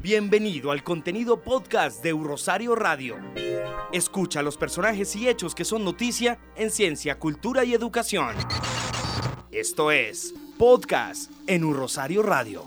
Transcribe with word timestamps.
Bienvenido 0.00 0.70
al 0.70 0.84
contenido 0.84 1.42
podcast 1.42 2.04
de 2.04 2.12
Rosario 2.12 2.76
Radio. 2.76 3.16
Escucha 3.92 4.42
los 4.42 4.56
personajes 4.56 5.16
y 5.16 5.28
hechos 5.28 5.56
que 5.56 5.64
son 5.64 5.84
noticia 5.84 6.38
en 6.54 6.70
ciencia, 6.70 7.18
cultura 7.18 7.64
y 7.64 7.74
educación. 7.74 8.36
Esto 9.50 9.90
es 9.90 10.32
Podcast 10.56 11.32
en 11.48 11.74
Rosario 11.74 12.22
Radio. 12.22 12.66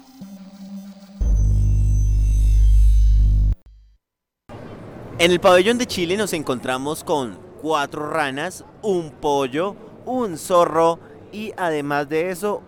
En 5.18 5.32
el 5.32 5.40
pabellón 5.40 5.78
de 5.78 5.88
Chile 5.88 6.18
nos 6.18 6.34
encontramos 6.34 7.06
con 7.06 7.40
cuatro 7.62 8.10
ranas, 8.10 8.66
un 8.82 9.10
pollo, 9.10 9.78
un 10.06 10.38
zorro 10.38 11.00
y 11.32 11.54
además 11.56 12.10
de 12.10 12.30
eso, 12.30 12.62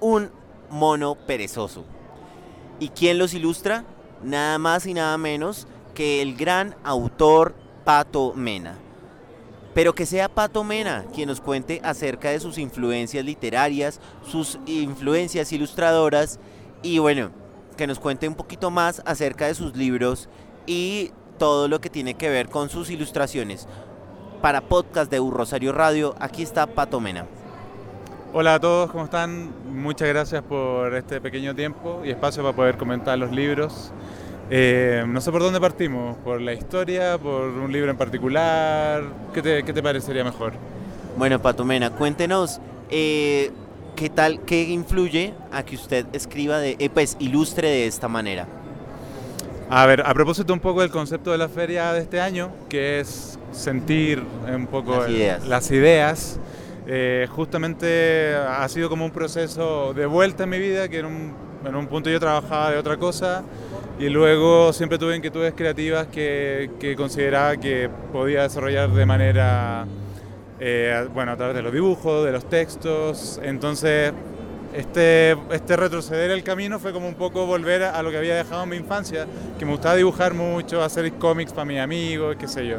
un 0.00 0.30
mono 0.70 1.14
perezoso. 1.26 1.91
¿Y 2.82 2.88
quién 2.88 3.16
los 3.16 3.32
ilustra? 3.32 3.84
Nada 4.24 4.58
más 4.58 4.86
y 4.86 4.92
nada 4.92 5.16
menos 5.16 5.68
que 5.94 6.20
el 6.20 6.34
gran 6.34 6.74
autor 6.82 7.54
Pato 7.84 8.32
Mena. 8.34 8.76
Pero 9.72 9.94
que 9.94 10.04
sea 10.04 10.28
Pato 10.28 10.64
Mena 10.64 11.04
quien 11.14 11.28
nos 11.28 11.40
cuente 11.40 11.80
acerca 11.84 12.30
de 12.30 12.40
sus 12.40 12.58
influencias 12.58 13.24
literarias, 13.24 14.00
sus 14.26 14.58
influencias 14.66 15.52
ilustradoras 15.52 16.40
y 16.82 16.98
bueno, 16.98 17.30
que 17.76 17.86
nos 17.86 18.00
cuente 18.00 18.26
un 18.26 18.34
poquito 18.34 18.72
más 18.72 19.00
acerca 19.06 19.46
de 19.46 19.54
sus 19.54 19.76
libros 19.76 20.28
y 20.66 21.12
todo 21.38 21.68
lo 21.68 21.80
que 21.80 21.88
tiene 21.88 22.14
que 22.14 22.30
ver 22.30 22.48
con 22.48 22.68
sus 22.68 22.90
ilustraciones. 22.90 23.68
Para 24.40 24.60
podcast 24.60 25.08
de 25.08 25.20
Un 25.20 25.30
Rosario 25.30 25.70
Radio, 25.70 26.16
aquí 26.18 26.42
está 26.42 26.66
Pato 26.66 26.98
Mena. 26.98 27.28
Hola 28.34 28.54
a 28.54 28.60
todos, 28.60 28.90
¿cómo 28.90 29.04
están? 29.04 29.50
Muchas 29.70 30.08
gracias 30.08 30.42
por 30.42 30.94
este 30.94 31.20
pequeño 31.20 31.54
tiempo 31.54 32.00
y 32.02 32.08
espacio 32.10 32.42
para 32.42 32.56
poder 32.56 32.76
comentar 32.78 33.18
los 33.18 33.30
libros. 33.30 33.92
Eh, 34.48 35.04
no 35.06 35.20
sé 35.20 35.30
por 35.30 35.42
dónde 35.42 35.60
partimos, 35.60 36.16
por 36.18 36.40
la 36.40 36.54
historia, 36.54 37.18
por 37.18 37.42
un 37.48 37.70
libro 37.70 37.90
en 37.90 37.96
particular. 37.98 39.02
¿Qué 39.34 39.42
te, 39.42 39.62
qué 39.62 39.72
te 39.74 39.82
parecería 39.82 40.24
mejor? 40.24 40.54
Bueno, 41.18 41.42
Patomena, 41.42 41.90
cuéntenos 41.90 42.58
eh, 42.90 43.50
qué 43.96 44.08
tal, 44.08 44.40
qué 44.46 44.62
influye 44.62 45.34
a 45.52 45.62
que 45.62 45.76
usted 45.76 46.06
escriba, 46.14 46.58
de, 46.58 46.76
eh, 46.78 46.88
pues 46.88 47.18
ilustre 47.20 47.68
de 47.68 47.86
esta 47.86 48.08
manera. 48.08 48.46
A 49.68 49.84
ver, 49.84 50.06
a 50.06 50.14
propósito 50.14 50.54
un 50.54 50.60
poco 50.60 50.80
del 50.80 50.90
concepto 50.90 51.32
de 51.32 51.38
la 51.38 51.50
feria 51.50 51.92
de 51.92 52.00
este 52.00 52.18
año, 52.18 52.50
que 52.70 53.00
es 53.00 53.38
sentir 53.52 54.22
un 54.54 54.66
poco 54.68 54.96
Las 55.00 55.10
ideas. 55.10 55.46
las 55.48 55.70
ideas 55.70 56.40
eh, 56.86 57.28
justamente 57.30 58.34
ha 58.34 58.68
sido 58.68 58.88
como 58.88 59.04
un 59.04 59.12
proceso 59.12 59.94
de 59.94 60.06
vuelta 60.06 60.44
en 60.44 60.50
mi 60.50 60.58
vida, 60.58 60.88
que 60.88 60.98
en 60.98 61.06
un, 61.06 61.34
en 61.64 61.74
un 61.76 61.86
punto 61.86 62.10
yo 62.10 62.18
trabajaba 62.18 62.72
de 62.72 62.78
otra 62.78 62.96
cosa 62.96 63.44
y 63.98 64.08
luego 64.08 64.72
siempre 64.72 64.98
tuve 64.98 65.16
inquietudes 65.16 65.54
creativas 65.54 66.08
que, 66.08 66.70
que 66.80 66.96
consideraba 66.96 67.56
que 67.56 67.88
podía 68.12 68.42
desarrollar 68.42 68.90
de 68.90 69.06
manera, 69.06 69.86
eh, 70.58 71.06
bueno, 71.14 71.32
a 71.32 71.36
través 71.36 71.54
de 71.54 71.62
los 71.62 71.72
dibujos, 71.72 72.24
de 72.24 72.32
los 72.32 72.48
textos. 72.48 73.40
Entonces, 73.44 74.12
este, 74.74 75.36
este 75.52 75.76
retroceder 75.76 76.32
el 76.32 76.42
camino 76.42 76.80
fue 76.80 76.92
como 76.92 77.06
un 77.06 77.14
poco 77.14 77.46
volver 77.46 77.84
a 77.84 78.02
lo 78.02 78.10
que 78.10 78.16
había 78.16 78.34
dejado 78.34 78.64
en 78.64 78.70
mi 78.70 78.76
infancia, 78.76 79.26
que 79.56 79.64
me 79.64 79.70
gustaba 79.70 79.94
dibujar 79.94 80.34
mucho, 80.34 80.82
hacer 80.82 81.12
cómics 81.12 81.52
para 81.52 81.66
mis 81.66 81.78
amigos, 81.78 82.34
qué 82.36 82.48
sé 82.48 82.66
yo 82.66 82.78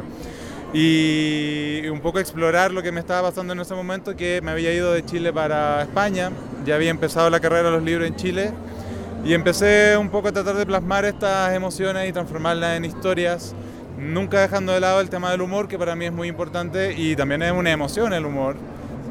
y 0.74 1.86
un 1.86 2.00
poco 2.00 2.18
explorar 2.18 2.72
lo 2.72 2.82
que 2.82 2.90
me 2.90 2.98
estaba 2.98 3.28
pasando 3.28 3.52
en 3.52 3.60
ese 3.60 3.74
momento, 3.74 4.16
que 4.16 4.40
me 4.42 4.50
había 4.50 4.74
ido 4.74 4.92
de 4.92 5.04
Chile 5.04 5.32
para 5.32 5.82
España, 5.82 6.32
ya 6.66 6.74
había 6.74 6.90
empezado 6.90 7.30
la 7.30 7.38
carrera 7.38 7.70
de 7.70 7.76
los 7.76 7.84
libros 7.84 8.08
en 8.08 8.16
Chile 8.16 8.50
y 9.24 9.34
empecé 9.34 9.96
un 9.96 10.08
poco 10.08 10.28
a 10.28 10.32
tratar 10.32 10.56
de 10.56 10.66
plasmar 10.66 11.04
estas 11.04 11.54
emociones 11.54 12.08
y 12.08 12.12
transformarlas 12.12 12.76
en 12.76 12.84
historias, 12.86 13.54
nunca 13.96 14.40
dejando 14.40 14.72
de 14.72 14.80
lado 14.80 15.00
el 15.00 15.08
tema 15.10 15.30
del 15.30 15.42
humor, 15.42 15.68
que 15.68 15.78
para 15.78 15.94
mí 15.94 16.06
es 16.06 16.12
muy 16.12 16.26
importante 16.26 16.92
y 16.92 17.14
también 17.14 17.42
es 17.42 17.52
una 17.52 17.70
emoción 17.70 18.12
el 18.12 18.26
humor, 18.26 18.56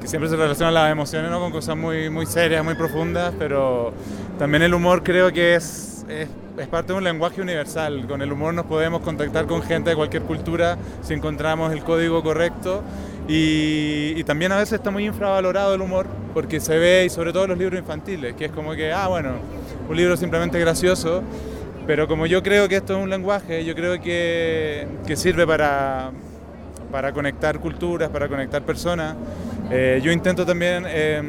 que 0.01 0.07
siempre 0.09 0.29
se 0.29 0.35
relacionan 0.35 0.73
las 0.73 0.91
emociones 0.91 1.31
¿no? 1.31 1.39
con 1.39 1.53
cosas 1.53 1.77
muy, 1.77 2.09
muy 2.09 2.25
serias, 2.25 2.61
muy 2.65 2.75
profundas, 2.75 3.33
pero 3.39 3.93
también 4.37 4.63
el 4.63 4.73
humor 4.73 5.01
creo 5.01 5.31
que 5.31 5.55
es, 5.55 6.05
es 6.09 6.27
es 6.57 6.67
parte 6.67 6.93
de 6.93 6.97
un 6.97 7.03
lenguaje 7.03 7.41
universal. 7.41 8.05
Con 8.07 8.21
el 8.21 8.31
humor 8.31 8.53
nos 8.53 8.65
podemos 8.65 9.01
contactar 9.01 9.47
con 9.47 9.61
gente 9.61 9.89
de 9.91 9.95
cualquier 9.95 10.23
cultura 10.23 10.77
si 11.01 11.13
encontramos 11.13 11.71
el 11.73 11.83
código 11.83 12.21
correcto. 12.23 12.83
Y, 13.27 14.23
también 14.25 14.51
a 14.51 14.57
veces 14.57 14.73
está 14.73 14.91
muy 14.91 15.05
infravalorado 15.05 15.75
el 15.75 15.81
humor 15.81 16.07
porque 16.33 16.59
se 16.59 16.77
ve, 16.77 17.05
y 17.05 17.09
sobre 17.09 17.33
todo 17.33 17.47
los 17.47 17.57
libros 17.57 17.79
infantiles, 17.79 18.35
que 18.35 18.45
es 18.45 18.51
como 18.51 18.73
que, 18.73 18.91
ah, 18.91 19.07
bueno, 19.07 19.31
un 19.89 19.95
libro 19.95 20.15
simplemente 20.17 20.59
gracioso. 20.59 21.23
Pero 21.85 22.07
como 22.07 22.25
yo 22.25 22.41
creo 22.41 22.69
que 22.69 22.77
esto 22.77 22.97
es 22.97 23.03
un 23.03 23.09
lenguaje, 23.09 23.65
yo 23.65 23.75
creo 23.75 23.99
que, 24.01 24.87
que 25.05 25.15
sirve 25.17 25.45
para, 25.45 26.11
para 26.91 27.11
conectar 27.11 27.59
culturas, 27.59 28.09
para 28.09 28.29
conectar 28.29 28.61
personas. 28.61 29.15
Eh, 29.69 29.99
yo 30.01 30.11
intento 30.11 30.45
también 30.45 30.85
eh, 30.87 31.21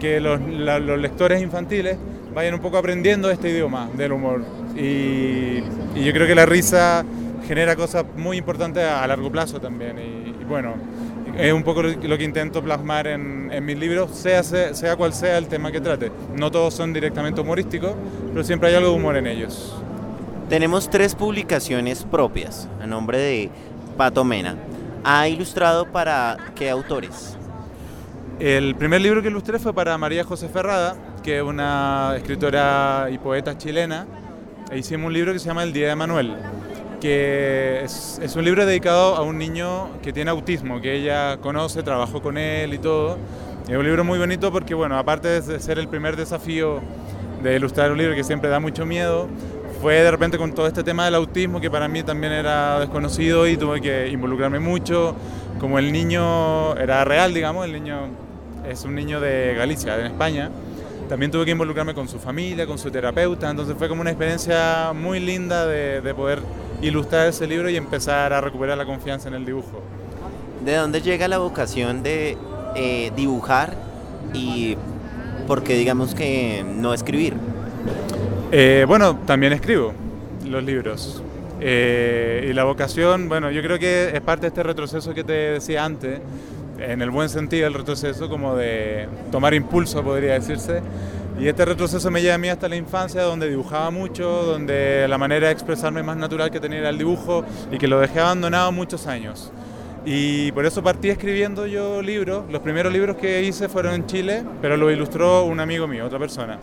que 0.00 0.20
los 0.20 0.40
lectores 0.40 1.42
infantiles 1.42 1.98
vayan 2.36 2.52
un 2.52 2.60
poco 2.60 2.76
aprendiendo 2.76 3.30
este 3.30 3.48
idioma 3.48 3.88
del 3.94 4.12
humor. 4.12 4.44
Y, 4.76 5.62
y 5.94 6.04
yo 6.04 6.12
creo 6.12 6.26
que 6.26 6.34
la 6.34 6.44
risa 6.44 7.02
genera 7.48 7.74
cosas 7.74 8.04
muy 8.14 8.36
importantes 8.36 8.84
a, 8.84 9.06
largo 9.06 9.32
plazo 9.32 9.58
también. 9.58 9.98
Y, 9.98 10.42
y, 10.42 10.44
bueno, 10.46 10.74
es 11.38 11.50
un 11.50 11.62
poco 11.62 11.82
lo 11.82 12.18
que 12.18 12.24
intento 12.24 12.62
plasmar 12.62 13.06
en, 13.06 13.50
en 13.50 13.64
mis 13.64 13.78
libros, 13.78 14.10
sea, 14.10 14.42
sea 14.42 14.96
cual 14.96 15.14
sea 15.14 15.38
el 15.38 15.46
tema 15.48 15.72
que 15.72 15.80
trate. 15.80 16.12
No 16.34 16.50
todos 16.50 16.74
son 16.74 16.92
directamente 16.92 17.40
humorísticos, 17.40 17.94
pero 18.28 18.44
siempre 18.44 18.68
hay 18.68 18.74
algo 18.74 18.90
de 18.90 18.96
humor 18.96 19.16
en 19.16 19.28
ellos. 19.28 19.74
Tenemos 20.50 20.90
tres 20.90 21.14
publicaciones 21.14 22.04
propias 22.04 22.68
a 22.82 22.86
nombre 22.86 23.16
de 23.16 23.50
Pato 23.96 24.24
Mena. 24.24 24.56
¿Ha 25.04 25.26
ilustrado 25.26 25.90
para 25.90 26.36
qué 26.54 26.68
autores? 26.68 27.34
El 28.38 28.74
primer 28.74 29.00
libro 29.00 29.22
que 29.22 29.28
ilustré 29.28 29.58
fue 29.58 29.72
para 29.72 29.96
María 29.96 30.22
José 30.22 30.50
Ferrada, 30.50 30.94
que 31.26 31.38
es 31.38 31.42
una 31.42 32.14
escritora 32.16 33.08
y 33.10 33.18
poeta 33.18 33.58
chilena. 33.58 34.06
E 34.70 34.78
hicimos 34.78 35.08
un 35.08 35.12
libro 35.12 35.32
que 35.32 35.40
se 35.40 35.46
llama 35.46 35.64
El 35.64 35.72
Día 35.72 35.88
de 35.88 35.96
Manuel, 35.96 36.36
que 37.00 37.80
es, 37.82 38.20
es, 38.22 38.36
un 38.36 38.44
libro 38.44 38.64
dedicado 38.64 39.16
a 39.16 39.22
un 39.22 39.36
niño 39.36 39.88
que 40.02 40.12
tiene 40.12 40.30
autismo, 40.30 40.80
que 40.80 40.94
ella 40.94 41.38
conoce, 41.38 41.82
trabajó 41.82 42.22
con 42.22 42.38
él 42.38 42.72
y 42.74 42.78
todo. 42.78 43.18
Es 43.68 43.76
un 43.76 43.84
libro 43.84 44.04
muy 44.04 44.20
bonito 44.20 44.52
porque, 44.52 44.72
bueno, 44.72 44.96
aparte 44.96 45.40
de 45.40 45.58
ser 45.58 45.80
el 45.80 45.88
primer 45.88 46.14
desafío 46.14 46.80
de 47.42 47.56
ilustrar 47.56 47.90
un 47.90 47.98
libro 47.98 48.14
que 48.14 48.22
siempre 48.22 48.48
da 48.48 48.60
mucho 48.60 48.86
miedo, 48.86 49.26
fue 49.82 49.94
de 49.94 50.10
repente 50.12 50.38
con 50.38 50.52
todo 50.52 50.68
este 50.68 50.84
tema 50.84 51.06
del 51.06 51.16
autismo 51.16 51.60
que 51.60 51.72
para 51.72 51.88
mí 51.88 52.04
también 52.04 52.34
era 52.34 52.78
desconocido 52.78 53.48
y 53.48 53.56
tuve 53.56 53.80
que 53.80 54.10
involucrarme 54.10 54.60
mucho. 54.60 55.16
Como 55.58 55.80
el 55.80 55.90
niño 55.90 56.76
era 56.76 57.04
real, 57.04 57.34
digamos, 57.34 57.64
el 57.64 57.72
niño 57.72 57.96
es 58.64 58.84
un 58.84 58.94
niño 58.94 59.18
de 59.18 59.54
Galicia, 59.56 59.98
en 59.98 60.06
España. 60.06 60.52
También 61.08 61.30
tuve 61.30 61.44
que 61.44 61.52
involucrarme 61.52 61.94
con 61.94 62.08
su 62.08 62.18
familia, 62.18 62.66
con 62.66 62.78
su 62.78 62.90
terapeuta, 62.90 63.50
entonces 63.50 63.76
fue 63.78 63.88
como 63.88 64.00
una 64.00 64.10
experiencia 64.10 64.92
muy 64.94 65.20
linda 65.20 65.66
de, 65.66 66.00
de 66.00 66.14
poder 66.14 66.40
ilustrar 66.82 67.28
ese 67.28 67.46
libro 67.46 67.70
y 67.70 67.76
empezar 67.76 68.32
a 68.32 68.40
recuperar 68.40 68.76
la 68.76 68.84
confianza 68.84 69.28
en 69.28 69.34
el 69.34 69.44
dibujo. 69.44 69.82
¿De 70.64 70.74
dónde 70.74 71.00
llega 71.00 71.28
la 71.28 71.38
vocación 71.38 72.02
de 72.02 72.36
eh, 72.74 73.12
dibujar 73.14 73.74
y 74.34 74.76
por 75.46 75.62
qué 75.62 75.74
digamos 75.74 76.14
que 76.14 76.64
no 76.66 76.92
escribir? 76.92 77.34
Eh, 78.50 78.84
bueno, 78.86 79.16
también 79.26 79.52
escribo 79.52 79.92
los 80.44 80.62
libros. 80.64 81.22
Eh, 81.60 82.48
y 82.50 82.52
la 82.52 82.64
vocación, 82.64 83.28
bueno, 83.28 83.50
yo 83.50 83.62
creo 83.62 83.78
que 83.78 84.10
es 84.12 84.20
parte 84.20 84.42
de 84.42 84.48
este 84.48 84.62
retroceso 84.62 85.14
que 85.14 85.24
te 85.24 85.32
decía 85.32 85.84
antes, 85.84 86.20
en 86.78 87.02
el 87.02 87.10
buen 87.10 87.28
sentido 87.28 87.66
el 87.66 87.74
retroceso, 87.74 88.28
como 88.28 88.56
de 88.56 89.08
tomar 89.30 89.54
impulso, 89.54 90.02
podría 90.02 90.34
decirse. 90.34 90.82
Y 91.38 91.48
este 91.48 91.64
retroceso 91.66 92.10
me 92.10 92.22
lleva 92.22 92.36
a 92.36 92.38
mí 92.38 92.48
hasta 92.48 92.68
la 92.68 92.76
infancia, 92.76 93.22
donde 93.22 93.48
dibujaba 93.48 93.90
mucho, 93.90 94.24
donde 94.44 95.06
la 95.08 95.18
manera 95.18 95.48
de 95.48 95.52
expresarme 95.52 96.02
más 96.02 96.16
natural 96.16 96.50
que 96.50 96.60
tenía 96.60 96.78
era 96.78 96.88
el 96.88 96.98
dibujo 96.98 97.44
y 97.70 97.76
que 97.76 97.88
lo 97.88 98.00
dejé 98.00 98.20
abandonado 98.20 98.72
muchos 98.72 99.06
años. 99.06 99.52
Y 100.06 100.52
por 100.52 100.64
eso 100.64 100.82
partí 100.82 101.10
escribiendo 101.10 101.66
yo 101.66 102.00
libros. 102.00 102.44
Los 102.50 102.62
primeros 102.62 102.92
libros 102.92 103.16
que 103.16 103.42
hice 103.42 103.68
fueron 103.68 103.92
en 103.94 104.06
Chile, 104.06 104.44
pero 104.62 104.76
lo 104.76 104.90
ilustró 104.90 105.44
un 105.44 105.60
amigo 105.60 105.86
mío, 105.86 106.06
otra 106.06 106.18
persona. 106.18 106.58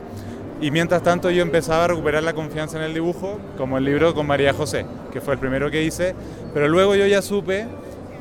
Y 0.61 0.71
mientras 0.71 1.03
tanto 1.03 1.29
yo 1.29 1.41
empezaba 1.41 1.83
a 1.83 1.87
recuperar 1.89 2.23
la 2.23 2.33
confianza 2.33 2.77
en 2.77 2.83
el 2.83 2.93
dibujo, 2.93 3.39
como 3.57 3.77
el 3.77 3.83
libro 3.83 4.15
con 4.15 4.25
María 4.25 4.53
José, 4.53 4.85
que 5.11 5.19
fue 5.19 5.33
el 5.33 5.39
primero 5.39 5.69
que 5.69 5.83
hice, 5.83 6.15
pero 6.53 6.69
luego 6.69 6.95
yo 6.95 7.05
ya 7.05 7.21
supe 7.21 7.67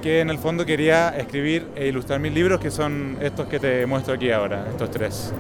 que 0.03 0.21
en 0.21 0.29
el 0.29 0.39
fondo 0.39 0.67
quería 0.67 1.11
escribir 1.11 1.67
e 1.75 1.87
ilustrar 1.87 2.21
mis 2.21 2.35
libros, 2.35 2.61
que 2.61 2.71
son 2.71 3.17
estos 3.23 3.47
que 3.47 3.59
te 3.59 3.87
muestro 3.87 4.15
aquí 4.15 4.31
ahora, 4.31 4.67
estos 4.69 4.91
tres. 4.91 5.33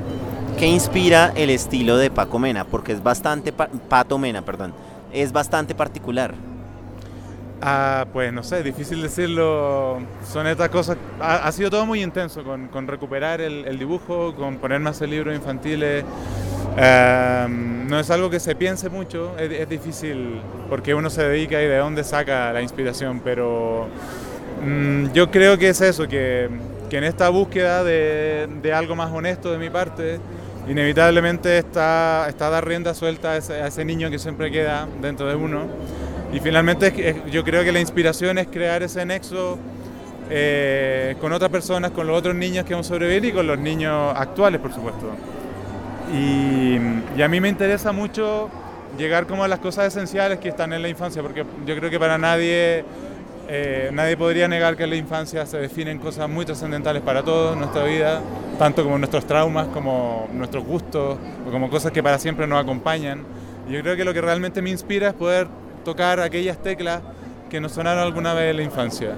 ¿Qué 0.59 0.67
inspira 0.67 1.33
el 1.37 1.51
estilo 1.51 1.99
de 1.99 2.11
Paco 2.11 2.39
Mena? 2.39 2.65
Porque 2.65 2.93
es 2.93 3.03
bastante, 3.03 3.53
Pato 3.53 4.17
Mena, 4.17 4.43
perdón, 4.43 4.73
es 5.13 5.33
bastante 5.33 5.75
particular. 5.75 6.35
Ah, 7.61 8.07
pues 8.13 8.33
no 8.33 8.43
sé, 8.43 8.63
difícil 8.63 9.03
decirlo. 9.03 10.01
Son 10.27 10.47
estas 10.47 10.69
cosas. 10.69 10.97
Ha, 11.21 11.51
sido 11.53 11.71
todo 11.71 11.87
muy 11.87 12.03
intenso 12.03 12.43
con, 12.43 12.69
con 12.69 12.89
recuperar 12.89 13.41
el, 13.41 13.65
el, 13.67 13.79
dibujo, 13.79 14.35
con 14.35 14.57
poner 14.57 14.81
más 14.81 15.01
el 15.01 15.11
libro 15.11 15.33
infantiles. 15.33 16.05
Em, 16.77 17.87
no 17.87 17.99
es 18.01 18.11
algo 18.11 18.31
que 18.31 18.41
se 18.41 18.55
piense 18.55 18.89
mucho, 18.89 19.37
es, 19.39 19.69
difícil 19.69 20.41
porque 20.71 20.95
uno 20.95 21.11
se 21.11 21.23
dedica 21.23 21.61
y 21.61 21.67
de 21.67 21.77
dónde 21.77 22.03
saca 22.03 22.51
la 22.53 22.63
inspiración, 22.63 23.21
pero 23.23 23.89
mm, 24.63 25.13
yo 25.13 25.31
creo 25.31 25.59
que 25.59 25.69
es 25.69 25.81
eso, 25.81 26.09
que, 26.09 26.49
que 26.89 26.99
en 26.99 27.05
esta 27.05 27.29
búsqueda 27.29 27.85
de, 27.85 28.49
de, 28.63 28.73
algo 28.73 28.97
más 28.97 29.11
honesto 29.13 29.51
de 29.51 29.59
mi 29.59 29.71
parte, 29.71 30.21
inevitablemente 30.69 31.59
está, 31.59 32.27
está 32.29 32.49
dar 32.51 32.67
rienda 32.67 32.95
suelta 32.95 33.33
a 33.33 33.37
ese, 33.37 33.85
niño 33.85 34.11
que 34.11 34.19
siempre 34.19 34.51
queda 34.51 34.89
dentro 35.01 35.27
de 35.27 35.35
uno. 35.35 35.67
Y 36.33 36.41
finalmente 36.41 37.23
yo 37.31 37.45
creo 37.45 37.63
que 37.63 37.73
la 37.73 37.81
inspiración 37.81 38.39
es 38.39 38.47
crear 38.47 38.83
ese 38.83 39.05
nexo 39.05 39.59
eh, 40.31 41.17
con 41.21 41.33
otras 41.33 41.51
personas, 41.51 41.91
con 41.91 42.07
los 42.07 42.17
otros 42.17 42.35
niños 42.35 42.65
que 42.65 42.73
hemos 42.73 42.87
sobrevivido 42.87 43.27
y 43.27 43.33
con 43.33 43.47
los 43.47 43.59
niños 43.59 44.15
actuales, 44.17 44.61
por 44.61 44.73
supuesto. 44.73 45.11
Y, 46.13 46.77
a 47.23 47.29
mí 47.29 47.41
me 47.41 47.49
interesa 47.49 47.93
mucho 47.93 48.51
llegar 48.99 49.27
como 49.27 49.45
a 49.45 49.49
las 49.49 49.59
cosas 49.59 49.87
esenciales 49.87 50.39
que 50.39 50.49
están 50.49 50.73
en 50.73 50.83
la 50.83 50.89
infancia, 50.89 51.23
porque 51.23 51.45
yo 51.67 51.77
creo 51.77 51.91
que 51.91 51.99
para 51.99 52.19
nadie, 52.19 52.85
eh, 53.55 53.91
nadie 53.93 54.17
podría 54.17 54.49
negar 54.49 54.79
que 54.79 54.85
en 54.85 54.89
la 54.89 54.97
infancia 54.97 55.45
se 55.45 55.59
definen 55.59 55.99
cosas 55.99 56.27
muy 56.27 56.47
trascendentales 56.47 57.03
para 57.03 57.23
todos, 57.23 57.55
nuestra 57.55 57.85
vida, 57.85 58.23
tanto 58.59 58.83
como 58.83 58.97
nuestros 58.97 59.27
traumas, 59.27 59.69
como 59.69 60.27
nuestros 60.33 60.65
gustos, 60.65 61.19
o 61.47 61.51
como 61.51 61.69
cosas 61.69 61.93
que 61.93 62.03
para 62.03 62.19
siempre 62.19 62.47
nos 62.47 62.59
acompañan. 62.59 63.25
Y 63.69 63.73
yo 63.75 63.83
creo 63.83 63.95
que 63.95 64.07
lo 64.07 64.15
que 64.15 64.23
realmente 64.23 64.63
me 64.63 64.71
inspira 64.71 65.09
es 65.09 65.13
poder 65.13 65.49
tocar 65.85 66.19
aquellas 66.21 66.63
teclas 66.63 67.03
que 67.51 67.61
nos 67.61 67.73
sonaron 67.73 68.03
alguna 68.03 68.33
vez 68.33 68.53
en 68.53 68.57
la 68.57 68.63
infancia. 68.63 69.11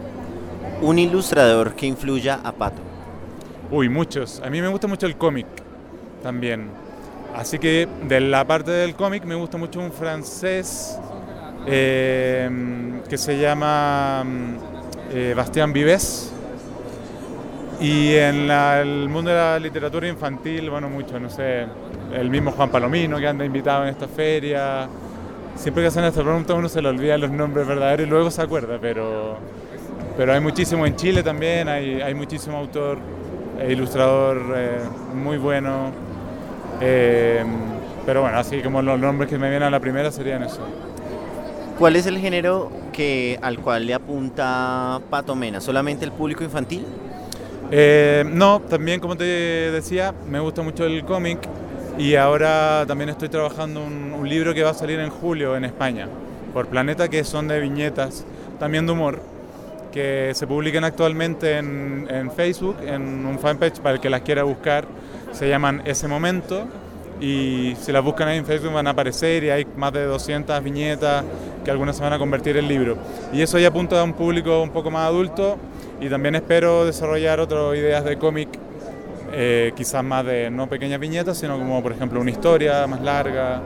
Un 0.83 0.99
ilustrador 0.99 1.77
que 1.77 1.87
influya 1.87 2.41
a 2.43 2.51
Pato. 2.51 2.83
Uy, 3.71 3.89
muchos. 3.89 4.43
A 4.45 4.51
mí 4.51 4.61
me 4.61 4.67
gusta 4.67 4.89
mucho 4.89 5.07
el 5.07 5.17
cómic 5.17 5.47
también. 6.25 6.71
Así 7.37 7.61
que 7.61 7.87
de 8.09 8.21
la 8.21 8.45
parte 8.45 8.73
del 8.73 8.97
cómic 8.97 9.25
me 9.27 9.37
gusta 9.37 9.59
mucho 9.59 9.79
un 9.79 9.93
francés 9.93 10.99
eh, 11.67 12.51
que 13.09 13.19
se 13.19 13.39
llama 13.39 14.25
eh, 15.13 15.35
Bastien 15.37 15.73
Vives. 15.73 16.33
Y 17.81 18.15
en 18.15 18.51
el 18.51 19.09
mundo 19.09 19.31
de 19.31 19.37
la 19.37 19.59
literatura 19.59 20.09
infantil, 20.09 20.71
bueno, 20.71 20.89
mucho, 20.89 21.19
no 21.19 21.29
sé, 21.29 21.67
el 22.15 22.31
mismo 22.31 22.53
Juan 22.53 22.71
Palomino 22.71 23.19
que 23.19 23.27
anda 23.27 23.45
invitado 23.45 23.83
en 23.83 23.91
esta 23.91 24.07
feria. 24.07 24.89
Siempre 25.57 25.83
que 25.83 25.89
hacen 25.89 26.05
esta 26.05 26.23
pregunta 26.23 26.55
uno 26.55 26.69
se 26.69 26.83
le 26.83 26.89
olvida 26.89 27.17
los 27.19 27.31
nombres 27.31 27.67
verdaderos 27.67 28.07
y 28.07 28.11
luego 28.11 28.31
se 28.31 28.43
acuerda, 28.43 28.79
pero, 28.81 29.37
pero 30.17 30.33
hay 30.33 30.41
muchísimo 30.41 30.85
en 30.87 30.97
Chile 30.97 31.23
también, 31.23 31.69
hay, 31.69 32.01
hay 32.01 32.15
muchísimo 32.15 32.57
autor 32.57 32.99
e 33.61 33.73
ilustrador 33.73 34.43
eh, 34.57 34.79
muy 35.15 35.39
bueno. 35.39 35.93
Eh, 36.81 37.45
pero 38.05 38.23
bueno, 38.23 38.39
así 38.39 38.61
como 38.61 38.83
los 38.83 38.99
nombres 38.99 39.31
que 39.31 39.39
me 39.39 39.49
vienen 39.49 39.69
a 39.69 39.71
la 39.71 39.81
primera 39.81 40.11
serían 40.11 40.43
eso. 40.43 40.61
¿Cuál 41.79 41.97
es 41.97 42.07
el 42.07 42.19
género 42.19 42.71
que, 42.93 43.39
al 43.43 43.59
cual 43.59 43.87
le 43.87 43.95
apunta 43.95 45.01
Pato 45.11 45.35
Mena? 45.35 45.61
¿Solamente 45.61 46.05
el 46.05 46.13
público 46.13 46.45
infantil? 46.45 46.87
Eh, 47.71 48.25
no, 48.27 48.61
también 48.61 49.01
como 49.01 49.17
te 49.17 49.25
decía, 49.25 50.15
me 50.29 50.39
gusta 50.39 50.63
mucho 50.63 50.85
el 50.85 51.05
cómic 51.05 51.41
y 51.99 52.15
ahora 52.15 52.85
también 52.87 53.11
estoy 53.11 53.29
trabajando 53.29 53.83
un, 53.83 54.13
un, 54.13 54.29
libro 54.29 54.55
que 54.55 54.63
va 54.63 54.71
a 54.71 54.75
salir 54.75 55.01
en 55.01 55.11
julio 55.11 55.57
en 55.57 55.65
España, 55.65 56.09
por 56.53 56.69
Planeta, 56.69 57.09
que 57.09 57.25
son 57.25 57.49
de 57.49 57.59
viñetas, 57.59 58.25
también 58.61 58.87
de 58.87 58.93
humor, 58.93 59.21
que 59.93 60.31
se 60.35 60.47
publican 60.47 60.85
actualmente 60.85 61.59
en, 61.59 62.07
en 62.09 62.31
Facebook, 62.31 62.77
en 62.85 63.27
un 63.27 63.39
fanpage 63.41 63.81
para 63.81 63.97
el 63.97 64.01
que 64.01 64.11
las 64.11 64.21
quiera 64.21 64.45
buscar 64.45 64.85
se 65.35 65.49
llaman 65.49 65.83
Ese 65.85 66.07
Momento 66.07 66.69
y 67.21 67.77
si 67.81 67.93
las 67.93 68.03
buscan 68.03 68.29
ahí 68.29 68.39
en 68.39 68.47
Facebook 68.47 68.73
van 68.73 68.87
a 68.87 68.91
aparecer 68.91 69.45
y 69.45 69.51
hay 69.51 69.67
más 69.77 69.93
de 69.93 70.05
200 70.05 70.63
viñetas 70.63 71.25
que 71.65 71.71
algunas 71.71 71.97
se 71.97 72.03
van 72.03 72.13
a 72.13 72.19
convertir 72.19 72.57
en 72.57 72.69
libros. 72.69 72.99
Y 73.33 73.43
eso 73.43 73.59
ya 73.59 73.69
apunta 73.69 74.01
a 74.01 74.05
un 74.05 74.13
público 74.13 74.63
un 74.63 74.71
poco 74.71 74.91
más 74.91 75.07
adulto 75.07 75.57
y 76.01 76.09
también 76.09 76.35
espero 76.35 76.85
desarrollar 76.85 77.41
otras 77.41 77.77
ideas 77.77 78.05
de 78.05 78.19
cómic, 78.19 78.49
eh, 79.33 79.73
quizás 79.77 80.05
más 80.05 80.25
de 80.27 80.51
no 80.51 80.69
pequeñas 80.69 81.01
viñetas, 81.01 81.39
sino 81.39 81.59
como 81.59 81.83
por 81.83 81.93
ejemplo 81.93 82.21
una 82.21 82.31
historia 82.31 82.87
más 82.87 83.01
larga. 83.01 83.61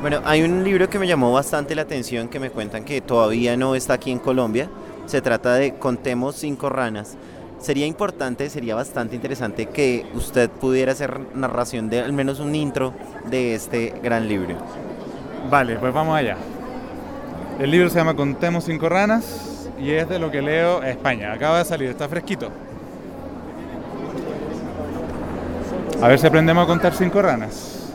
Bueno, 0.00 0.20
hay 0.24 0.42
un 0.42 0.62
libro 0.62 0.88
que 0.88 0.98
me 0.98 1.06
llamó 1.06 1.32
bastante 1.32 1.74
la 1.74 1.82
atención 1.82 2.28
que 2.28 2.38
me 2.38 2.50
cuentan 2.50 2.84
que 2.84 3.00
todavía 3.00 3.56
no 3.56 3.74
está 3.74 3.94
aquí 3.94 4.12
en 4.12 4.18
Colombia. 4.18 4.68
Se 5.06 5.20
trata 5.20 5.54
de 5.54 5.74
Contemos 5.74 6.36
cinco 6.36 6.68
ranas 6.68 7.16
sería 7.60 7.86
importante, 7.86 8.50
sería 8.50 8.74
bastante 8.74 9.16
interesante 9.16 9.66
que 9.66 10.06
usted 10.14 10.50
pudiera 10.50 10.92
hacer 10.92 11.20
narración 11.34 11.88
de 11.88 12.00
al 12.00 12.12
menos 12.12 12.40
un 12.40 12.54
intro 12.54 12.92
de 13.28 13.54
este 13.54 13.94
gran 14.02 14.28
libro. 14.28 14.56
Vale, 15.50 15.76
pues 15.76 15.92
vamos 15.92 16.16
allá. 16.16 16.36
El 17.58 17.70
libro 17.70 17.88
se 17.88 17.96
llama 17.96 18.14
Contemos 18.14 18.64
cinco 18.64 18.88
ranas 18.88 19.68
y 19.78 19.90
es 19.92 20.08
de 20.08 20.18
lo 20.18 20.30
que 20.30 20.42
leo 20.42 20.82
España. 20.82 21.32
Acaba 21.32 21.58
de 21.58 21.64
salir, 21.64 21.90
está 21.90 22.08
fresquito. 22.08 22.50
A 26.02 26.08
ver 26.08 26.18
si 26.18 26.26
aprendemos 26.26 26.64
a 26.64 26.66
contar 26.66 26.94
cinco 26.94 27.22
ranas. 27.22 27.90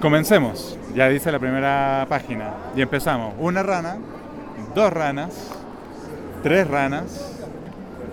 Comencemos. 0.00 0.78
Ya 0.94 1.08
dice 1.08 1.30
la 1.32 1.38
primera 1.38 2.06
página. 2.08 2.54
Y 2.74 2.80
empezamos. 2.80 3.34
Una 3.38 3.62
rana, 3.62 3.98
dos 4.74 4.92
ranas, 4.92 5.30
tres 6.42 6.66
ranas, 6.66 7.33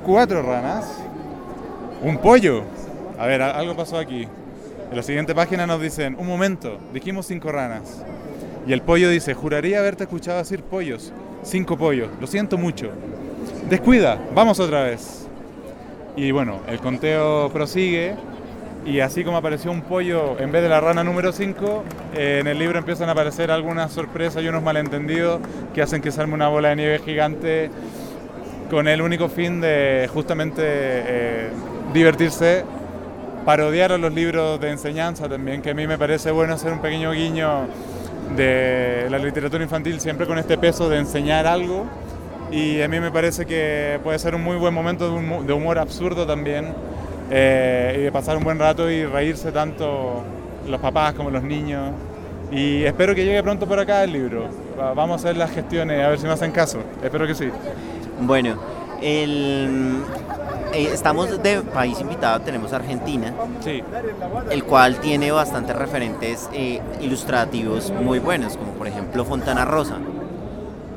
cuatro 0.05 0.41
ranas, 0.41 0.85
un 2.01 2.17
pollo. 2.17 2.63
A 3.19 3.25
ver, 3.25 3.41
algo 3.41 3.75
pasó 3.75 3.97
aquí. 3.97 4.27
En 4.89 4.97
la 4.97 5.03
siguiente 5.03 5.33
página 5.33 5.65
nos 5.67 5.81
dicen, 5.81 6.15
un 6.19 6.27
momento, 6.27 6.77
dijimos 6.93 7.27
cinco 7.27 7.51
ranas. 7.51 8.03
Y 8.67 8.73
el 8.73 8.81
pollo 8.81 9.09
dice, 9.09 9.33
juraría 9.33 9.79
haberte 9.79 10.03
escuchado 10.03 10.37
decir 10.37 10.63
pollos. 10.63 11.13
Cinco 11.43 11.77
pollos, 11.77 12.09
lo 12.19 12.27
siento 12.27 12.57
mucho. 12.57 12.89
Descuida, 13.69 14.19
vamos 14.35 14.59
otra 14.59 14.83
vez. 14.83 15.27
Y 16.15 16.31
bueno, 16.31 16.59
el 16.67 16.79
conteo 16.79 17.49
prosigue 17.49 18.15
y 18.85 18.99
así 18.99 19.23
como 19.23 19.37
apareció 19.37 19.71
un 19.71 19.81
pollo 19.81 20.39
en 20.39 20.51
vez 20.51 20.63
de 20.63 20.69
la 20.69 20.81
rana 20.81 21.03
número 21.03 21.31
5, 21.31 21.83
eh, 22.15 22.39
en 22.41 22.47
el 22.47 22.57
libro 22.57 22.79
empiezan 22.79 23.09
a 23.09 23.11
aparecer 23.11 23.51
algunas 23.51 23.91
sorpresas 23.91 24.43
y 24.43 24.47
unos 24.47 24.63
malentendidos 24.63 25.39
que 25.73 25.81
hacen 25.81 26.01
que 26.01 26.11
salga 26.11 26.33
una 26.33 26.47
bola 26.47 26.69
de 26.69 26.75
nieve 26.75 26.99
gigante 26.99 27.69
con 28.71 28.87
el 28.87 29.01
único 29.01 29.27
fin 29.27 29.59
de 29.59 30.09
justamente 30.13 30.61
eh, 30.63 31.49
divertirse, 31.93 32.63
parodiar 33.43 33.91
a 33.91 33.97
los 33.97 34.13
libros 34.13 34.61
de 34.61 34.69
enseñanza 34.69 35.27
también, 35.27 35.61
que 35.61 35.71
a 35.71 35.73
mí 35.73 35.85
me 35.87 35.97
parece 35.97 36.31
bueno 36.31 36.53
hacer 36.53 36.71
un 36.71 36.79
pequeño 36.79 37.11
guiño 37.11 37.67
de 38.37 39.07
la 39.09 39.17
literatura 39.19 39.61
infantil 39.61 39.99
siempre 39.99 40.25
con 40.25 40.37
este 40.37 40.57
peso 40.57 40.87
de 40.87 40.99
enseñar 40.99 41.47
algo 41.47 41.85
y 42.49 42.81
a 42.81 42.87
mí 42.87 43.01
me 43.01 43.11
parece 43.11 43.45
que 43.45 43.99
puede 44.05 44.17
ser 44.19 44.35
un 44.35 44.41
muy 44.41 44.55
buen 44.55 44.73
momento 44.73 45.19
de 45.41 45.53
humor 45.53 45.77
absurdo 45.77 46.25
también 46.25 46.73
eh, 47.29 47.97
y 47.99 48.01
de 48.03 48.11
pasar 48.13 48.37
un 48.37 48.45
buen 48.45 48.57
rato 48.57 48.89
y 48.89 49.03
reírse 49.03 49.51
tanto 49.51 50.23
los 50.69 50.79
papás 50.79 51.13
como 51.13 51.29
los 51.29 51.43
niños 51.43 51.91
y 52.51 52.83
espero 52.83 53.13
que 53.15 53.25
llegue 53.25 53.43
pronto 53.43 53.65
por 53.65 53.79
acá 53.79 54.03
el 54.03 54.13
libro. 54.13 54.45
Vamos 54.95 55.11
a 55.11 55.15
hacer 55.27 55.37
las 55.37 55.51
gestiones, 55.51 56.03
a 56.03 56.09
ver 56.09 56.19
si 56.19 56.25
me 56.25 56.33
hacen 56.33 56.51
caso. 56.51 56.79
Espero 57.03 57.27
que 57.27 57.35
sí. 57.35 57.49
Bueno, 58.21 58.55
el, 59.01 60.01
eh, 60.73 60.89
estamos 60.93 61.41
de 61.41 61.61
país 61.61 61.99
invitado, 62.01 62.41
tenemos 62.41 62.73
Argentina, 62.73 63.33
Sí. 63.61 63.81
el 64.49 64.63
cual 64.63 64.99
tiene 64.99 65.31
bastantes 65.31 65.75
referentes 65.75 66.49
eh, 66.53 66.81
ilustrativos 67.01 67.91
muy 67.91 68.19
buenos, 68.19 68.57
como 68.57 68.73
por 68.73 68.87
ejemplo 68.87 69.23
Fontana 69.23 69.65
Rosa. 69.65 69.97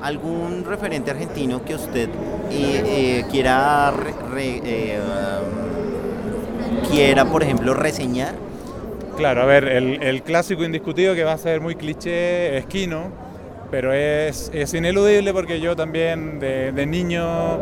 ¿Algún 0.02 0.64
referente 0.66 1.10
argentino 1.10 1.62
que 1.64 1.74
usted 1.74 2.08
eh, 2.50 2.82
eh, 3.20 3.24
quiera, 3.30 3.90
re- 3.90 4.14
re- 4.32 5.00
quiera, 6.90 7.24
por 7.26 7.42
ejemplo, 7.42 7.72
reseñar? 7.74 8.34
Claro, 9.16 9.42
a 9.42 9.44
ver, 9.46 9.64
el, 9.68 10.02
el 10.02 10.22
clásico 10.22 10.64
indiscutido 10.64 11.14
que 11.14 11.24
va 11.24 11.32
a 11.32 11.38
ser 11.38 11.60
muy 11.60 11.74
cliché 11.76 12.58
es 12.58 12.66
Kino, 12.66 13.04
pero 13.71 13.92
es, 13.92 14.50
es 14.54 14.75
ineludible 14.75 15.33
porque 15.33 15.61
yo 15.61 15.76
también 15.76 16.38
de, 16.40 16.73
de 16.73 16.87
niño 16.87 17.59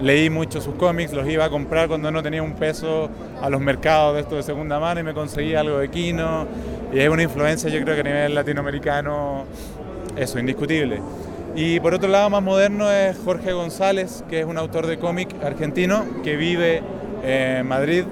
leí 0.00 0.30
mucho 0.30 0.60
sus 0.60 0.74
cómics, 0.74 1.12
los 1.12 1.28
iba 1.28 1.44
a 1.44 1.50
comprar 1.50 1.88
cuando 1.88 2.10
no 2.10 2.22
tenía 2.22 2.42
un 2.42 2.54
peso 2.54 3.08
a 3.40 3.48
los 3.48 3.60
mercados 3.60 4.14
de 4.14 4.20
esto 4.20 4.36
de 4.36 4.42
segunda 4.42 4.78
mano 4.78 5.00
y 5.00 5.02
me 5.02 5.14
conseguí 5.14 5.54
algo 5.54 5.78
de 5.78 5.88
Kino. 5.88 6.46
Y 6.92 7.00
es 7.00 7.08
una 7.08 7.22
influencia 7.22 7.70
yo 7.70 7.80
creo 7.82 7.94
que 7.94 8.00
a 8.00 8.04
nivel 8.04 8.34
latinoamericano, 8.34 9.44
eso, 10.16 10.38
indiscutible. 10.38 11.00
Y 11.56 11.78
por 11.80 11.94
otro 11.94 12.08
lado, 12.08 12.30
más 12.30 12.42
moderno 12.42 12.90
es 12.90 13.16
Jorge 13.24 13.52
González, 13.52 14.24
que 14.28 14.40
es 14.40 14.46
un 14.46 14.58
autor 14.58 14.86
de 14.86 14.98
cómic 14.98 15.28
argentino 15.42 16.04
que 16.24 16.36
vive 16.36 16.82
en 17.24 17.66
Madrid 17.66 18.04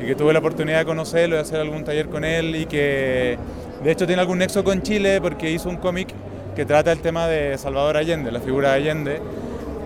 y 0.00 0.06
que 0.06 0.14
tuve 0.14 0.32
la 0.32 0.38
oportunidad 0.38 0.78
de 0.78 0.84
conocerlo 0.84 1.36
y 1.36 1.38
hacer 1.38 1.60
algún 1.60 1.84
taller 1.84 2.08
con 2.08 2.24
él 2.24 2.56
y 2.56 2.66
que 2.66 3.38
de 3.82 3.90
hecho 3.90 4.06
tiene 4.06 4.22
algún 4.22 4.38
nexo 4.38 4.64
con 4.64 4.82
Chile 4.82 5.20
porque 5.20 5.50
hizo 5.50 5.68
un 5.68 5.76
cómic 5.76 6.08
que 6.58 6.66
trata 6.66 6.90
el 6.90 6.98
tema 6.98 7.28
de 7.28 7.56
Salvador 7.56 7.96
Allende, 7.96 8.32
la 8.32 8.40
figura 8.40 8.70
de 8.70 8.74
Allende, 8.74 9.20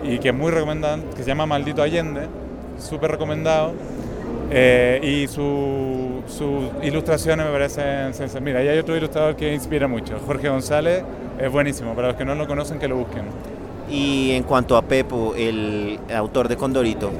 y 0.03 0.17
que 0.17 0.29
es 0.29 0.33
muy 0.35 0.49
recomendado, 0.49 1.03
que 1.15 1.21
se 1.21 1.27
llama 1.27 1.45
Maldito 1.45 1.83
Allende, 1.83 2.21
súper 2.79 3.11
recomendado. 3.11 3.73
Eh, 4.49 4.99
y 5.03 5.27
su- 5.27 6.23
sus 6.25 6.83
ilustraciones 6.83 7.45
me 7.45 7.51
parecen 7.51 8.15
sensacionales. 8.15 8.41
Mira, 8.41 8.63
y 8.63 8.69
hay 8.69 8.79
otro 8.79 8.97
ilustrador 8.97 9.35
que 9.35 9.53
inspira 9.53 9.87
mucho, 9.87 10.17
Jorge 10.25 10.49
González, 10.49 11.03
es 11.39 11.51
buenísimo, 11.51 11.93
para 11.93 12.07
los 12.07 12.17
que 12.17 12.25
no 12.25 12.33
lo 12.33 12.47
conocen 12.47 12.79
que 12.79 12.87
lo 12.87 12.95
busquen. 12.97 13.25
Y 13.91 14.31
en 14.31 14.41
cuanto 14.41 14.75
a 14.75 14.81
Pepo, 14.81 15.35
el 15.37 15.99
autor 16.11 16.47
de 16.47 16.55
Condorito, 16.57 17.11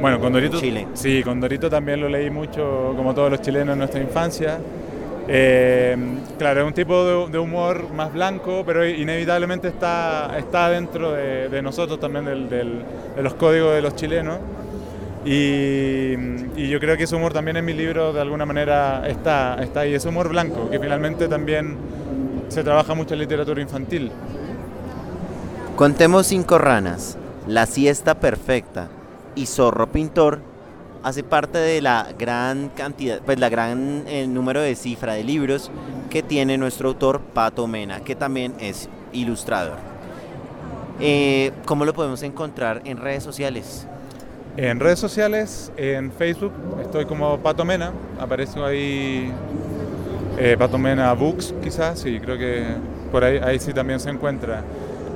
Bueno, 0.00 0.18
Condorito. 0.18 0.58
Chile. 0.58 0.88
Sí, 0.94 1.22
Condorito 1.22 1.70
también 1.70 2.00
lo 2.00 2.08
leí 2.08 2.30
mucho, 2.30 2.94
como 2.96 3.14
todos 3.14 3.30
los 3.30 3.40
chilenos 3.42 3.74
en 3.74 3.78
nuestra 3.78 4.00
infancia. 4.00 4.58
Eh, 5.28 5.96
claro, 6.38 6.62
es 6.62 6.66
un 6.66 6.72
tipo 6.72 7.26
de, 7.28 7.38
humor 7.38 7.92
más 7.92 8.12
blanco, 8.12 8.62
pero 8.66 8.86
inevitablemente 8.86 9.68
está, 9.68 10.36
está 10.36 10.68
dentro 10.68 11.12
de, 11.12 11.62
nosotros 11.62 12.00
también, 12.00 12.24
del- 12.24 12.48
de 12.48 13.22
los 13.22 13.34
códigos 13.34 13.74
de 13.74 13.82
los 13.82 13.94
chilenos. 13.94 14.38
Y, 15.24 16.14
y 16.56 16.68
yo 16.68 16.80
creo 16.80 16.96
que 16.96 17.04
ese 17.04 17.14
humor 17.14 17.32
también 17.32 17.56
en 17.56 17.64
mi 17.64 17.72
libro 17.72 18.12
de 18.12 18.20
alguna 18.20 18.44
manera 18.44 19.08
está, 19.08 19.62
está 19.62 19.80
ahí, 19.80 19.94
ese 19.94 20.08
humor 20.08 20.28
blanco, 20.28 20.68
que 20.68 20.80
finalmente 20.80 21.28
también 21.28 21.76
se 22.48 22.64
trabaja 22.64 22.94
mucho 22.94 23.14
en 23.14 23.20
literatura 23.20 23.62
infantil. 23.62 24.10
Contemos 25.76 26.26
cinco 26.26 26.58
ranas, 26.58 27.16
La 27.46 27.66
siesta 27.66 28.16
perfecta 28.16 28.88
y 29.34 29.46
Zorro 29.46 29.86
Pintor 29.86 30.40
hace 31.02 31.22
parte 31.22 31.58
de 31.58 31.80
la 31.82 32.08
gran 32.18 32.68
cantidad, 32.68 33.20
pues 33.20 33.38
la 33.38 33.48
gran 33.48 34.04
eh, 34.06 34.26
número 34.26 34.60
de 34.60 34.74
cifra 34.74 35.14
de 35.14 35.24
libros 35.24 35.70
que 36.10 36.22
tiene 36.22 36.58
nuestro 36.58 36.88
autor 36.88 37.20
Pato 37.20 37.66
Mena, 37.66 38.00
que 38.00 38.14
también 38.14 38.54
es 38.60 38.88
ilustrador. 39.12 39.76
Eh, 41.00 41.52
¿Cómo 41.64 41.84
lo 41.84 41.92
podemos 41.92 42.22
encontrar 42.22 42.82
en 42.84 42.98
redes 42.98 43.22
sociales? 43.22 43.86
En 44.56 44.78
redes 44.78 44.98
sociales, 44.98 45.72
en 45.76 46.12
Facebook, 46.12 46.52
estoy 46.80 47.06
como 47.06 47.38
Pato 47.38 47.64
Mena, 47.64 47.92
aparezco 48.20 48.64
ahí 48.64 49.32
eh, 50.38 50.56
Pato 50.58 50.78
Mena 50.78 51.12
Books, 51.14 51.54
quizás, 51.62 51.98
sí, 51.98 52.20
creo 52.20 52.38
que 52.38 52.64
por 53.10 53.24
ahí, 53.24 53.38
ahí 53.38 53.58
sí 53.58 53.72
también 53.72 53.98
se 53.98 54.10
encuentra. 54.10 54.62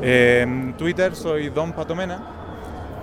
En 0.02 0.75
Twitter 0.76 1.14
soy 1.14 1.49
Don 1.49 1.73
Pato 1.73 1.95
Mena 1.95 2.46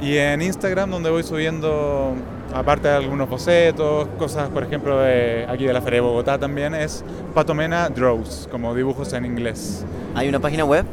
y 0.02 0.18
en 0.18 0.42
Instagram 0.42 0.90
donde 0.90 1.10
voy 1.10 1.24
subiendo, 1.24 2.14
aparte 2.54 2.88
de 2.88 2.96
algunos 2.96 3.30
bocetos, 3.30 4.08
cosas, 4.18 4.50
por 4.50 4.64
ejemplo, 4.64 5.00
de 5.00 5.46
aquí 5.48 5.66
de 5.66 5.74
la 5.74 5.82
Feria 5.82 6.02
de 6.02 6.08
Bogotá 6.08 6.38
también, 6.38 6.76
es 6.76 7.04
Pato 7.34 7.54
Mena 7.54 7.90
Draws, 7.90 8.48
como 8.52 8.76
dibujos 8.76 9.14
en 9.14 9.26
inglés. 9.26 9.86
¿Hay 10.16 10.28
una 10.28 10.40
página 10.40 10.66
web? 10.66 10.86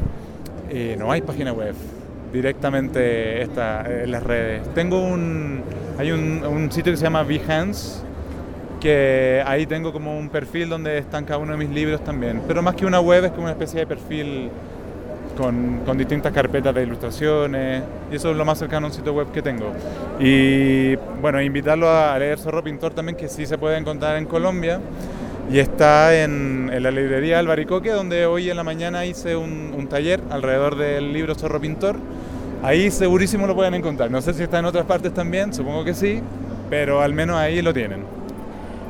Eh, 0.68 0.96
no 0.98 1.10
hay 1.10 1.22
página 1.22 1.52
web, 1.52 1.74
directamente 2.32 3.42
está 3.42 3.84
en 3.86 4.12
las 4.12 4.22
redes. 4.22 4.62
Tengo 4.74 5.02
un, 5.02 5.62
hay 5.98 6.12
un, 6.12 6.44
un 6.44 6.70
sitio 6.70 6.92
que 6.92 6.96
se 6.96 7.04
llama 7.04 7.24
Behance, 7.24 8.02
que 8.80 9.42
ahí 9.46 9.66
tengo 9.66 9.92
como 9.92 10.18
un 10.18 10.28
perfil 10.28 10.68
donde 10.68 10.98
están 10.98 11.24
cada 11.24 11.38
uno 11.38 11.52
de 11.52 11.58
mis 11.58 11.70
libros 11.70 12.02
también. 12.02 12.42
Pero 12.48 12.62
más 12.62 12.74
que 12.76 12.86
una 12.86 13.00
web 13.00 13.24
es 13.24 13.30
como 13.32 13.42
una 13.42 13.52
especie 13.52 13.80
de 13.80 13.86
perfil 13.86 14.50
con, 15.36 15.84
distintas 15.96 16.32
carpetas 16.32 16.74
de 16.74 16.82
ilustraciones 16.82 17.82
y 18.10 18.16
eso 18.16 18.30
es 18.30 18.36
lo 18.36 18.44
más 18.44 18.58
cercano 18.58 18.86
a 18.86 18.90
un 18.90 18.94
sitio 18.94 19.12
web 19.12 19.30
que 19.32 19.42
tengo. 19.42 19.72
Y 20.18 20.96
bueno, 21.20 21.40
invitarlo 21.40 21.90
a 21.90 22.18
leer 22.18 22.38
Zorro 22.38 22.62
Pintor 22.62 22.94
también, 22.94 23.16
que 23.16 23.28
sí 23.28 23.46
se 23.46 23.58
puede 23.58 23.76
encontrar 23.76 24.16
en 24.16 24.26
Colombia. 24.26 24.80
Y 25.50 25.58
está 25.58 26.22
en, 26.22 26.70
en 26.72 26.82
la 26.82 26.92
librería 26.92 27.40
Albaricoque, 27.40 27.90
donde 27.90 28.24
hoy 28.24 28.50
en 28.50 28.56
la 28.56 28.62
mañana 28.62 29.04
hice 29.04 29.34
un, 29.34 29.74
un 29.76 29.88
taller 29.88 30.20
alrededor 30.30 30.76
del 30.76 31.12
libro 31.12 31.34
Zorro 31.34 31.60
Pintor. 31.60 31.96
Ahí 32.62 32.90
segurísimo 32.90 33.46
lo 33.46 33.54
pueden 33.54 33.74
encontrar. 33.74 34.10
No 34.10 34.22
sé 34.22 34.32
si 34.34 34.42
está 34.42 34.58
en 34.58 34.66
otras 34.66 34.84
partes 34.84 35.12
también, 35.12 35.52
supongo 35.52 35.84
que 35.84 35.94
sí, 35.94 36.20
pero 36.68 37.00
al 37.00 37.14
menos 37.14 37.36
ahí 37.36 37.62
lo 37.62 37.74
tienen. 37.74 38.04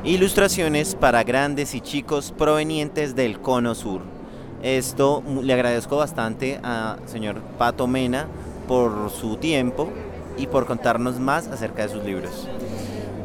Ilustraciones 0.05 0.95
para 0.95 1.23
grandes 1.25 1.75
y 1.75 1.81
chicos 1.81 2.33
provenientes 2.37 3.15
del 3.15 3.41
Cono 3.41 3.75
Sur. 3.75 4.20
Esto 4.63 5.23
le 5.43 5.53
agradezco 5.53 5.97
bastante 5.97 6.61
a 6.63 6.97
señor 7.07 7.37
Pato 7.59 7.87
Mena 7.87 8.27
por 8.69 9.11
su 9.11 9.37
tiempo 9.37 9.91
y 10.37 10.47
por 10.47 10.67
contarnos 10.67 11.19
más 11.19 11.49
acerca 11.49 11.83
de 11.83 11.89
sus 11.89 12.05
libros. 12.05 12.47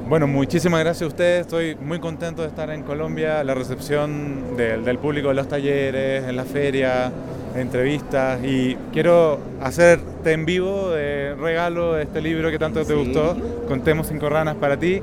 Bueno, 0.07 0.27
muchísimas 0.27 0.79
gracias 0.81 1.01
a 1.03 1.07
ustedes. 1.07 1.41
Estoy 1.41 1.75
muy 1.75 1.99
contento 1.99 2.43
de 2.43 2.47
estar 2.47 2.69
en 2.69 2.83
Colombia. 2.83 3.43
La 3.43 3.53
recepción 3.55 4.55
del, 4.55 4.85
del 4.85 4.97
público 4.99 5.31
en 5.31 5.35
los 5.35 5.47
talleres, 5.47 6.23
en 6.25 6.35
la 6.35 6.45
feria, 6.45 7.11
entrevistas. 7.55 8.39
Y 8.43 8.77
quiero 8.93 9.39
hacerte 9.61 10.31
en 10.31 10.45
vivo 10.45 10.91
de 10.91 11.35
regalo 11.35 11.93
de 11.93 12.03
este 12.03 12.21
libro 12.21 12.51
que 12.51 12.59
tanto 12.59 12.81
te 12.85 12.93
Sí. 12.93 12.93
gustó. 12.93 13.35
Contemos 13.67 14.07
cinco 14.07 14.29
ranas 14.29 14.55
para 14.55 14.77
ti. 14.77 15.01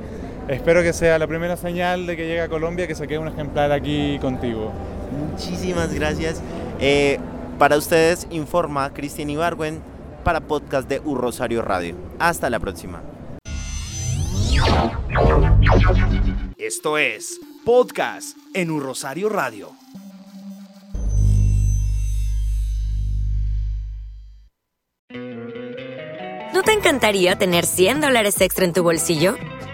Espero 0.48 0.82
que 0.82 0.92
sea 0.92 1.18
la 1.18 1.26
primera 1.26 1.56
señal 1.56 2.06
de 2.06 2.16
que 2.16 2.22
llegue 2.26 2.40
a 2.42 2.48
Colombia, 2.48 2.86
que 2.86 2.94
se 2.94 3.06
quede 3.08 3.18
un 3.18 3.28
ejemplar 3.28 3.72
aquí 3.72 4.18
contigo. 4.20 4.70
Muchísimas 5.12 5.92
gracias. 5.92 6.42
Eh, 6.80 7.18
para 7.58 7.76
ustedes 7.76 8.26
informa 8.30 8.92
Cristian 8.92 9.30
Ibargüen 9.30 9.80
para 10.24 10.40
podcast 10.40 10.88
de 10.88 11.00
U 11.04 11.14
Rosario 11.14 11.62
Radio. 11.62 11.96
Hasta 12.18 12.50
la 12.50 12.58
próxima. 12.58 13.02
Esto 16.58 16.98
es 16.98 17.40
Podcast 17.64 18.36
en 18.54 18.70
Un 18.70 18.82
Rosario 18.82 19.28
Radio. 19.28 19.70
¿No 26.52 26.62
te 26.62 26.72
encantaría 26.72 27.36
tener 27.36 27.66
100 27.66 28.00
dólares 28.00 28.40
extra 28.40 28.64
en 28.64 28.72
tu 28.72 28.82
bolsillo? 28.82 29.36